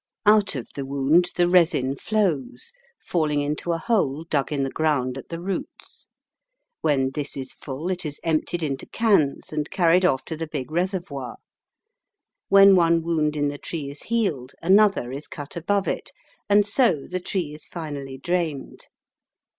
Out 0.25 0.55
of 0.55 0.67
the 0.73 0.83
wound 0.83 1.29
the 1.35 1.47
resin 1.47 1.95
flows, 1.95 2.71
falling 2.99 3.39
into 3.39 3.71
a 3.71 3.77
hole 3.77 4.25
dug 4.31 4.51
in 4.51 4.63
the 4.63 4.71
ground 4.71 5.15
at 5.15 5.29
the 5.29 5.39
roots. 5.39 6.07
When 6.81 7.11
this 7.11 7.37
is 7.37 7.53
full 7.53 7.91
it 7.91 8.03
is 8.03 8.19
emptied 8.23 8.63
into 8.63 8.87
cans 8.87 9.53
and 9.53 9.69
carried 9.69 10.03
off 10.03 10.25
to 10.25 10.35
the 10.35 10.47
big 10.47 10.71
reservoir: 10.71 11.37
when 12.49 12.75
one 12.75 13.03
wound 13.03 13.35
in 13.35 13.49
the 13.49 13.59
tree 13.59 13.91
is 13.91 14.01
healed 14.01 14.53
another 14.59 15.11
is 15.11 15.27
cut 15.27 15.55
above 15.55 15.87
it, 15.87 16.09
and 16.49 16.65
so 16.65 17.05
the 17.07 17.19
tree 17.19 17.53
is 17.53 17.67
finally 17.67 18.17
drained. 18.17 18.87